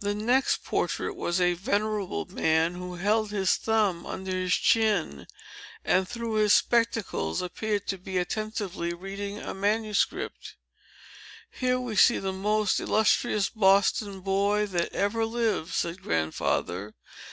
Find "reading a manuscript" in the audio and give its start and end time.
8.92-10.56